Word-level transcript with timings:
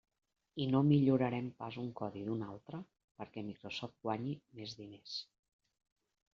I 0.63 0.65
no 0.69 0.79
millorarem 0.91 1.51
pas 1.59 1.77
un 1.83 1.91
codi 1.99 2.25
d'un 2.31 2.41
altre 2.47 2.81
perquè 3.21 3.45
Microsoft 3.53 4.03
guanyi 4.09 4.35
més 4.61 4.77
diners. 4.83 5.23